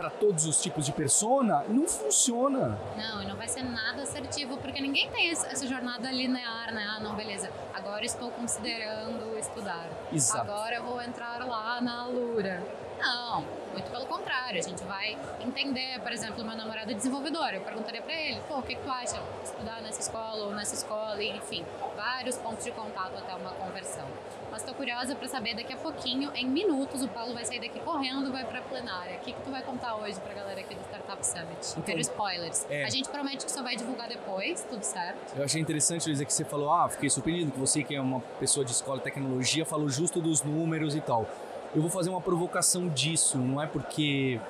para 0.00 0.08
todos 0.08 0.46
os 0.46 0.62
tipos 0.62 0.86
de 0.86 0.92
persona, 0.92 1.62
não 1.68 1.86
funciona. 1.86 2.78
Não, 2.96 3.22
e 3.22 3.26
não 3.26 3.36
vai 3.36 3.46
ser 3.46 3.62
nada 3.62 4.02
assertivo, 4.02 4.56
porque 4.56 4.80
ninguém 4.80 5.10
tem 5.10 5.28
essa 5.30 5.66
jornada 5.66 6.10
linear, 6.10 6.72
né? 6.72 6.88
Ah, 6.96 7.00
não, 7.00 7.14
beleza, 7.14 7.50
agora 7.74 8.02
estou 8.02 8.30
considerando 8.30 9.36
estudar. 9.38 9.86
Exato. 10.10 10.50
Agora 10.50 10.76
eu 10.76 10.84
vou 10.84 11.02
entrar 11.02 11.46
lá 11.46 11.82
na 11.82 12.04
Alura. 12.04 12.62
Não, 13.00 13.44
muito 13.72 13.90
pelo 13.90 14.06
contrário. 14.06 14.58
A 14.58 14.62
gente 14.62 14.82
vai 14.84 15.16
entender, 15.40 16.00
por 16.00 16.12
exemplo, 16.12 16.44
meu 16.44 16.56
namorado 16.56 16.90
é 16.90 16.94
desenvolvedor. 16.94 17.54
Eu 17.54 17.60
perguntaria 17.62 18.02
para 18.02 18.14
ele, 18.14 18.40
pô, 18.48 18.58
o 18.58 18.62
que, 18.62 18.74
que 18.74 18.82
tu 18.82 18.90
acha? 18.90 19.20
Estudar 19.42 19.80
nessa 19.80 20.00
escola 20.00 20.46
ou 20.46 20.54
nessa 20.54 20.74
escola, 20.74 21.22
e, 21.22 21.36
enfim, 21.36 21.64
vários 21.96 22.36
pontos 22.36 22.64
de 22.64 22.72
contato 22.72 23.16
até 23.16 23.34
uma 23.34 23.52
conversão. 23.52 24.06
Mas 24.50 24.62
estou 24.62 24.74
curiosa 24.74 25.14
para 25.14 25.28
saber 25.28 25.54
daqui 25.54 25.72
a 25.72 25.76
pouquinho, 25.76 26.32
em 26.34 26.46
minutos, 26.46 27.02
o 27.02 27.08
Paulo 27.08 27.32
vai 27.32 27.44
sair 27.44 27.60
daqui 27.60 27.78
correndo 27.80 28.32
vai 28.32 28.44
para 28.44 28.58
a 28.58 28.62
plenária. 28.62 29.16
O 29.16 29.20
que, 29.20 29.32
que 29.32 29.40
tu 29.42 29.50
vai 29.50 29.62
contar 29.62 29.94
hoje 29.96 30.20
para 30.20 30.32
a 30.32 30.34
galera 30.34 30.60
aqui 30.60 30.74
do 30.74 30.82
Startup 30.82 31.24
Summit? 31.24 31.78
Então, 31.78 31.98
spoilers. 31.98 32.66
É. 32.68 32.84
A 32.84 32.90
gente 32.90 33.08
promete 33.08 33.44
que 33.44 33.52
só 33.52 33.62
vai 33.62 33.76
divulgar 33.76 34.08
depois, 34.08 34.66
tudo 34.68 34.82
certo? 34.82 35.36
Eu 35.36 35.44
achei 35.44 35.60
interessante, 35.60 36.06
Luísa, 36.06 36.24
que 36.24 36.32
você 36.32 36.44
falou, 36.44 36.72
ah, 36.72 36.88
fiquei 36.88 37.08
surpreendido 37.08 37.52
que 37.52 37.58
você, 37.58 37.84
que 37.84 37.94
é 37.94 38.00
uma 38.00 38.20
pessoa 38.40 38.64
de 38.64 38.72
escola 38.72 38.98
de 38.98 39.04
tecnologia, 39.04 39.64
falou 39.64 39.88
justo 39.88 40.20
dos 40.20 40.42
números 40.42 40.96
e 40.96 41.00
tal 41.00 41.26
eu 41.74 41.80
vou 41.80 41.90
fazer 41.90 42.10
uma 42.10 42.20
provocação 42.20 42.88
disso, 42.88 43.38
não 43.38 43.62
é 43.62 43.66
porque 43.66 44.40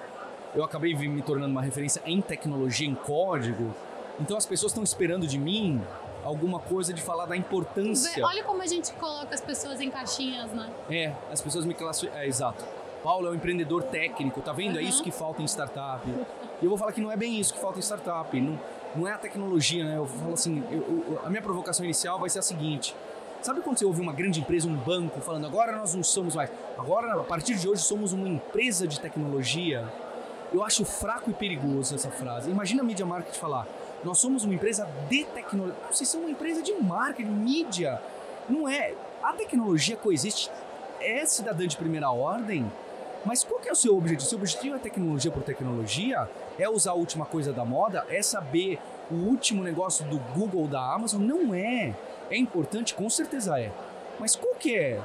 eu 0.55 0.65
acabei 0.65 0.95
me 0.95 1.23
tornando 1.23 1.51
uma 1.51 1.63
referência 1.63 2.03
em 2.05 2.21
tecnologia, 2.21 2.89
em 2.89 2.95
código. 2.95 3.75
Então 4.19 4.37
as 4.37 4.47
pessoas 4.47 4.73
estão 4.73 4.83
esperando 4.83 5.27
de 5.27 5.39
mim 5.39 5.81
alguma 6.25 6.59
coisa 6.59 6.93
de 6.93 7.01
falar 7.01 7.27
da 7.27 7.37
importância. 7.37 8.25
Olha 8.25 8.45
como 8.45 8.63
a 8.63 8.67
gente 8.67 8.93
coloca 8.93 9.35
as 9.35 9.41
pessoas 9.41 9.81
em 9.81 9.91
caixinhas, 9.91 10.51
né? 10.53 10.71
É, 10.91 11.13
as 11.31 11.41
pessoas 11.41 11.65
me 11.65 11.75
classificam. 11.75 12.19
É, 12.19 12.27
exato. 12.27 12.65
Paulo 13.03 13.29
é 13.29 13.31
um 13.31 13.35
empreendedor 13.35 13.83
técnico, 13.85 14.43
tá 14.43 14.53
vendo? 14.53 14.75
Uhum. 14.75 14.81
É 14.81 14.83
isso 14.83 15.03
que 15.03 15.11
falta 15.11 15.41
em 15.41 15.47
startup. 15.47 16.07
E 16.09 16.65
eu 16.65 16.69
vou 16.69 16.77
falar 16.77 16.93
que 16.93 17.01
não 17.01 17.11
é 17.11 17.17
bem 17.17 17.41
isso 17.41 17.55
que 17.55 17.61
falta 17.61 17.79
em 17.79 17.83
startup. 17.83 18.39
Não, 18.39 18.61
não 18.95 19.09
é 19.09 19.13
a 19.13 19.19
tecnologia, 19.19 19.85
né? 19.85 19.97
Eu 19.97 20.07
falo 20.07 20.35
assim, 20.35 20.63
eu, 20.71 21.05
eu, 21.09 21.21
a 21.25 21.31
minha 21.31 21.41
provocação 21.41 21.85
inicial 21.85 22.19
vai 22.19 22.29
ser 22.29 22.41
a 22.41 22.43
seguinte. 22.43 22.95
Sabe 23.43 23.63
quando 23.63 23.79
você 23.79 23.87
ouve 23.87 24.03
uma 24.03 24.13
grande 24.13 24.41
empresa, 24.41 24.69
um 24.69 24.77
banco, 24.77 25.19
falando 25.21 25.47
agora 25.47 25.73
nós 25.73 25.95
não 25.95 26.03
somos 26.03 26.35
mais, 26.35 26.51
agora 26.77 27.15
a 27.15 27.25
partir 27.25 27.55
de 27.55 27.67
hoje 27.67 27.83
somos 27.83 28.13
uma 28.13 28.29
empresa 28.29 28.87
de 28.87 29.01
tecnologia? 29.01 29.89
Eu 30.53 30.63
acho 30.63 30.85
fraco 30.85 31.31
e 31.31 31.33
perigoso 31.33 31.95
essa 31.95 32.11
frase. 32.11 32.51
Imagina 32.51 32.83
a 32.83 32.85
Media 32.85 33.07
Market 33.07 33.35
falar, 33.37 33.67
nós 34.05 34.19
somos 34.19 34.45
uma 34.45 34.53
empresa 34.53 34.87
de 35.09 35.25
tecnologia. 35.25 35.77
Vocês 35.91 36.09
são 36.09 36.21
uma 36.21 36.31
empresa 36.31 36.61
de 36.61 36.73
marketing, 36.75 37.31
mídia. 37.31 38.03
Não 38.49 38.69
é. 38.69 38.95
A 39.23 39.33
tecnologia 39.33 39.97
coexiste, 39.97 40.51
é 41.01 41.25
cidadã 41.25 41.67
de 41.67 41.79
primeira 41.79 42.11
ordem, 42.11 42.71
mas 43.25 43.43
qual 43.43 43.61
que 43.61 43.69
é 43.69 43.73
o 43.73 43.77
seu 43.77 43.97
objetivo? 43.97 44.29
Seu 44.29 44.39
objetivo 44.39 44.77
é 44.77 44.79
tecnologia 44.79 45.31
por 45.31 45.43
tecnologia? 45.43 46.29
É 46.59 46.69
usar 46.69 46.91
a 46.91 46.95
última 46.95 47.25
coisa 47.25 47.53
da 47.53 47.65
moda? 47.65 48.05
É 48.11 48.21
saber 48.21 48.79
o 49.11 49.15
último 49.15 49.63
negócio 49.63 50.05
do 50.07 50.19
Google, 50.35 50.67
da 50.67 50.81
Amazon? 50.93 51.23
Não 51.23 51.55
é. 51.55 51.95
É 52.31 52.37
importante, 52.37 52.95
com 52.95 53.11
certeza 53.11 53.59
é. 53.59 53.73
Mas 54.19 54.37
qual 54.37 54.55
que 54.55 54.77
é? 54.77 55.01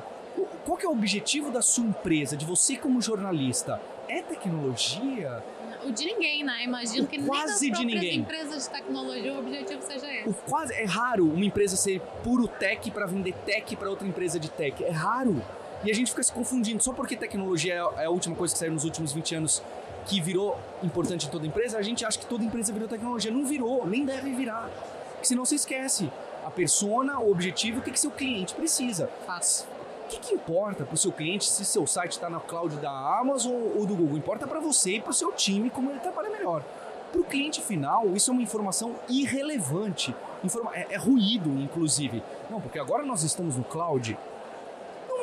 Qual 0.65 0.77
que 0.77 0.85
é 0.85 0.89
o 0.89 0.91
objetivo 0.91 1.49
da 1.49 1.61
sua 1.61 1.85
empresa, 1.85 2.35
de 2.35 2.45
você 2.45 2.75
como 2.75 3.01
jornalista? 3.01 3.81
É 4.07 4.21
tecnologia? 4.21 5.43
O 5.85 5.91
de 5.91 6.05
ninguém, 6.05 6.43
né? 6.43 6.63
Imagino 6.63 7.07
que 7.07 7.21
quase 7.23 7.63
nem 7.63 7.71
das 7.71 7.79
de 7.79 7.85
ninguém. 7.85 8.19
empresas 8.19 8.65
de 8.65 8.69
tecnologia 8.69 9.33
o 9.33 9.39
objetivo 9.39 9.81
seja 9.81 10.11
esse. 10.13 10.29
O 10.29 10.33
quase 10.33 10.73
é 10.73 10.85
raro 10.85 11.25
uma 11.25 11.45
empresa 11.45 11.75
ser 11.75 12.01
puro 12.23 12.47
tech 12.47 12.91
para 12.91 13.05
vender 13.05 13.33
tech 13.45 13.75
para 13.75 13.89
outra 13.89 14.07
empresa 14.07 14.39
de 14.39 14.49
tech. 14.49 14.83
É 14.83 14.91
raro. 14.91 15.41
E 15.83 15.91
a 15.91 15.93
gente 15.93 16.11
fica 16.11 16.23
se 16.23 16.33
confundindo. 16.33 16.83
Só 16.83 16.91
porque 16.93 17.15
tecnologia 17.15 17.73
é, 17.73 18.03
é 18.03 18.05
a 18.05 18.09
última 18.09 18.35
coisa 18.35 18.53
que 18.53 18.59
saiu 18.59 18.73
nos 18.73 18.83
últimos 18.83 19.13
20 19.13 19.35
anos 19.35 19.63
que 20.05 20.21
virou 20.21 20.59
importante 20.83 21.27
em 21.27 21.29
toda 21.29 21.47
empresa, 21.47 21.79
a 21.79 21.81
gente 21.81 22.05
acha 22.05 22.19
que 22.19 22.25
toda 22.27 22.43
empresa 22.43 22.71
virou 22.71 22.87
tecnologia. 22.87 23.31
Não 23.31 23.45
virou, 23.45 23.87
nem 23.87 24.05
deve 24.05 24.31
virar. 24.33 24.69
Porque 25.13 25.27
senão 25.27 25.45
você 25.45 25.55
esquece 25.55 26.09
a 26.45 26.51
persona, 26.51 27.19
o 27.19 27.31
objetivo, 27.31 27.79
o 27.79 27.81
que, 27.81 27.91
que 27.91 27.99
seu 27.99 28.11
cliente 28.11 28.53
precisa. 28.53 29.09
Fácil. 29.25 29.65
O 30.05 30.07
que, 30.07 30.19
que 30.19 30.35
importa 30.35 30.85
para 30.85 30.93
o 30.93 30.97
seu 30.97 31.11
cliente 31.11 31.45
se 31.45 31.65
seu 31.65 31.87
site 31.87 32.11
está 32.11 32.29
na 32.29 32.39
cloud 32.39 32.75
da 32.77 32.91
Amazon 33.19 33.53
ou 33.75 33.85
do 33.85 33.95
Google? 33.95 34.17
Importa 34.17 34.45
para 34.45 34.59
você 34.59 34.97
e 34.97 35.01
para 35.01 35.09
o 35.09 35.13
seu 35.13 35.31
time 35.31 35.69
como 35.71 35.89
ele 35.89 35.99
trabalha 35.99 36.29
melhor. 36.29 36.63
Para 37.11 37.21
o 37.21 37.23
cliente 37.23 37.61
final, 37.61 38.15
isso 38.15 38.29
é 38.29 38.33
uma 38.33 38.43
informação 38.43 38.95
irrelevante. 39.09 40.15
Informa 40.43 40.75
é, 40.75 40.87
é 40.91 40.97
ruído, 40.97 41.49
inclusive. 41.59 42.21
Não, 42.49 42.61
porque 42.61 42.77
agora 42.77 43.03
nós 43.03 43.23
estamos 43.23 43.55
no 43.55 43.63
cloud, 43.63 44.15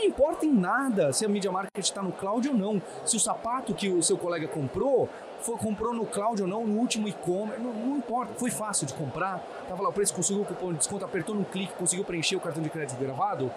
não 0.02 0.08
importa 0.08 0.44
em 0.44 0.52
nada 0.52 1.12
se 1.12 1.24
a 1.24 1.28
Media 1.28 1.52
Market 1.52 1.78
está 1.78 2.02
no 2.02 2.10
cloud 2.10 2.48
ou 2.48 2.54
não. 2.54 2.82
Se 3.04 3.16
o 3.16 3.20
sapato 3.20 3.72
que 3.72 3.88
o 3.88 4.02
seu 4.02 4.18
colega 4.18 4.48
comprou, 4.48 5.08
foi, 5.42 5.56
comprou 5.56 5.92
no 5.92 6.06
cloud 6.06 6.40
ou 6.40 6.48
não, 6.48 6.66
no 6.66 6.78
último 6.78 7.08
e-commerce, 7.08 7.60
não, 7.60 7.72
não, 7.72 7.96
importa. 7.96 8.32
Foi 8.34 8.50
fácil 8.50 8.86
de 8.86 8.94
comprar, 8.94 9.44
tava 9.68 9.82
lá 9.82 9.88
o 9.88 9.92
preço, 9.92 10.14
conseguiu 10.14 10.42
o 10.42 10.46
cupom 10.46 10.72
de 10.72 10.78
desconto, 10.78 11.04
apertou 11.04 11.34
no 11.34 11.44
clique, 11.44 11.72
conseguiu 11.74 12.04
preencher 12.04 12.36
o 12.36 12.40
cartão 12.40 12.62
de 12.62 12.70
crédito 12.70 12.98
gravado. 12.98 13.50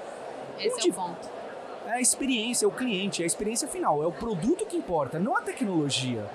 Esse 0.58 0.76
Onde... 0.76 0.90
é 0.90 0.92
o 0.92 0.94
ponto. 0.94 1.30
É 1.88 1.92
a 1.92 2.02
experiência, 2.02 2.66
é 2.66 2.68
o 2.68 2.72
cliente, 2.72 3.22
é 3.22 3.26
a 3.26 3.28
experiência 3.28 3.68
final, 3.68 4.02
é 4.02 4.08
o 4.08 4.12
produto 4.12 4.66
que 4.66 4.76
importa, 4.76 5.20
não 5.20 5.38
a 5.38 5.42
tecnologia. 5.42 6.26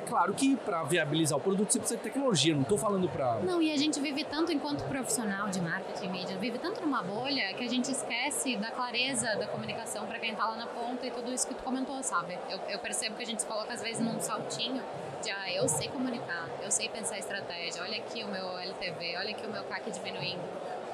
É 0.00 0.08
claro 0.08 0.32
que 0.32 0.56
para 0.56 0.82
viabilizar 0.84 1.38
o 1.38 1.40
produto 1.40 1.72
você 1.72 1.78
precisa 1.78 1.98
de 1.98 2.04
tecnologia, 2.04 2.54
não 2.54 2.62
estou 2.62 2.78
falando 2.78 3.08
para. 3.08 3.40
Não, 3.40 3.60
e 3.60 3.70
a 3.70 3.76
gente 3.76 4.00
vive 4.00 4.24
tanto 4.24 4.50
enquanto 4.50 4.82
profissional 4.84 5.48
de 5.48 5.60
marketing 5.60 6.06
e 6.06 6.08
mídia, 6.08 6.38
vive 6.38 6.58
tanto 6.58 6.80
numa 6.80 7.02
bolha 7.02 7.52
que 7.54 7.64
a 7.64 7.68
gente 7.68 7.90
esquece 7.90 8.56
da 8.56 8.70
clareza 8.70 9.36
da 9.36 9.46
comunicação 9.46 10.06
para 10.06 10.18
quem 10.18 10.32
está 10.32 10.46
lá 10.46 10.56
na 10.56 10.66
ponta 10.66 11.06
e 11.06 11.10
tudo 11.10 11.30
isso 11.32 11.46
que 11.46 11.54
tu 11.54 11.62
comentou, 11.62 12.02
sabe? 12.02 12.38
Eu, 12.48 12.58
eu, 12.68 12.78
percebo 12.78 13.16
que 13.16 13.22
a 13.22 13.26
gente 13.26 13.42
se 13.42 13.46
coloca 13.46 13.72
às 13.72 13.82
vezes 13.82 14.00
num 14.00 14.18
saltinho 14.20 14.82
de, 15.22 15.30
ah, 15.30 15.52
eu 15.52 15.68
sei 15.68 15.88
comunicar, 15.88 16.48
eu 16.62 16.70
sei 16.70 16.88
pensar 16.88 17.18
estratégia, 17.18 17.82
olha 17.82 17.98
aqui 17.98 18.24
o 18.24 18.28
meu 18.28 18.58
LTV, 18.58 19.16
olha 19.18 19.30
aqui 19.30 19.46
o 19.46 19.50
meu 19.50 19.62
CAC 19.64 19.90
diminuindo. 19.90 20.40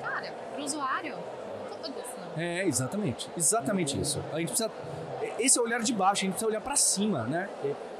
Cara, 0.02 0.32
para 0.52 0.60
o 0.60 0.64
usuário, 0.64 1.16
não. 2.36 2.42
É, 2.42 2.66
exatamente. 2.66 3.30
Exatamente 3.36 4.00
isso. 4.00 4.22
A 4.32 4.38
gente 4.38 4.48
precisa. 4.48 4.70
Esse 5.38 5.58
é 5.58 5.60
o 5.60 5.64
olhar 5.64 5.80
de 5.80 5.92
baixo, 5.92 6.22
a 6.22 6.24
gente 6.24 6.30
precisa 6.32 6.48
olhar 6.48 6.60
para 6.60 6.76
cima, 6.76 7.24
né? 7.24 7.48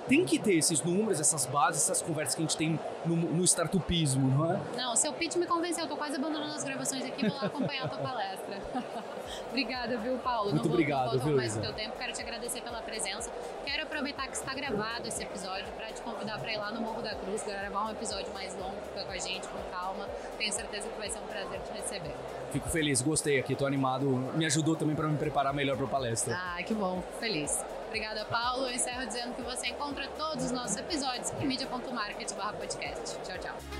Tem 0.08 0.24
que 0.24 0.38
ter 0.38 0.54
esses 0.54 0.82
números, 0.82 1.20
essas 1.20 1.46
bases, 1.46 1.82
essas 1.82 2.02
conversas 2.02 2.34
que 2.34 2.42
a 2.42 2.44
gente 2.44 2.56
tem 2.56 2.78
no, 3.04 3.16
no 3.16 3.44
startupismo, 3.44 4.28
não 4.28 4.52
é? 4.52 4.60
Não, 4.76 4.96
seu 4.96 5.12
pitch 5.12 5.36
me 5.36 5.46
convenceu, 5.46 5.84
eu 5.84 5.88
tô 5.88 5.96
quase 5.96 6.16
abandonando 6.16 6.54
as 6.54 6.64
gravações 6.64 7.04
aqui, 7.04 7.28
vou 7.28 7.36
lá 7.36 7.46
acompanhar 7.46 7.84
a 7.84 7.88
tua 7.88 7.98
palestra. 7.98 8.62
Obrigada, 9.50 9.96
viu, 9.98 10.16
Paulo? 10.18 10.50
Muito 10.50 10.68
não 10.68 10.72
obrigado, 10.72 11.10
vou, 11.10 11.18
não 11.18 11.26
viu, 11.26 11.36
mais 11.36 11.56
o 11.56 11.60
teu 11.60 11.72
tempo, 11.72 11.96
quero 11.98 12.12
te 12.12 12.20
agradecer 12.20 12.60
pela 12.60 12.80
presença. 12.80 13.30
Quero 13.64 13.82
aproveitar 13.82 14.26
que 14.28 14.36
está 14.36 14.54
gravado 14.54 15.08
esse 15.08 15.22
episódio 15.22 15.66
para 15.76 15.86
te 15.88 16.00
convidar 16.02 16.38
para 16.38 16.52
ir 16.52 16.58
lá 16.58 16.70
no 16.70 16.80
Morro 16.80 17.02
da 17.02 17.14
Cruz, 17.14 17.42
gravar 17.42 17.86
um 17.86 17.90
episódio 17.90 18.32
mais 18.32 18.54
longo, 18.56 18.76
fica 18.88 19.04
com 19.04 19.12
a 19.12 19.18
gente, 19.18 19.48
com 19.48 19.58
calma. 19.70 20.08
Tenho 20.38 20.52
certeza 20.52 20.88
que 20.88 20.98
vai 20.98 21.10
ser 21.10 21.18
um 21.18 21.26
prazer 21.26 21.60
te 21.60 21.72
receber. 21.72 22.14
Fico 22.52 22.68
feliz, 22.68 23.02
gostei 23.02 23.38
aqui, 23.38 23.54
tô 23.54 23.66
animado. 23.66 24.06
Me 24.34 24.46
ajudou 24.46 24.76
também 24.76 24.94
para 24.94 25.08
me 25.08 25.16
preparar 25.16 25.52
melhor 25.52 25.76
para 25.76 25.86
a 25.86 25.88
palestra. 25.88 26.36
Ah, 26.36 26.62
que 26.62 26.74
bom, 26.74 27.02
feliz. 27.18 27.64
Obrigada, 27.86 28.24
Paulo. 28.26 28.66
Eu 28.66 28.74
encerro 28.74 29.06
dizendo 29.06 29.34
que 29.34 29.42
você 29.42 29.68
encontra 29.68 30.06
todos 30.16 30.44
os 30.44 30.50
nossos 30.50 30.76
episódios 30.76 31.30
em 31.40 31.46
mídia.market.podcast. 31.46 33.18
Tchau, 33.24 33.38
tchau. 33.38 33.56